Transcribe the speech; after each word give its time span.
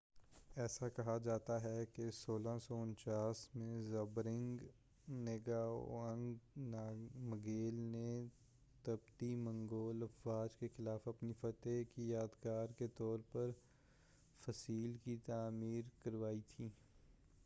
ایسا 0.55 0.87
کہا 0.89 1.17
جاتا 1.17 1.55
ہے 1.63 1.83
کہ 1.93 2.03
1649 2.11 3.41
میں 3.55 3.81
زبدرنگ 3.81 4.61
نگاوانگ 5.07 6.57
نامگیل 6.57 7.79
نے 7.91 8.25
تبتی 8.83 9.35
منگول 9.35 10.03
افواج 10.03 10.57
کے 10.57 10.67
خلاف 10.77 11.07
اپنی 11.07 11.33
فتح 11.41 11.81
کی 11.95 12.09
یادگار 12.09 12.77
کے 12.77 12.87
طور 12.97 13.19
پر 13.31 13.51
فَصِیل 14.41 14.97
کی 15.03 15.17
تعمیر 15.25 15.95
کروائی 16.03 16.41
تھی 16.47 16.69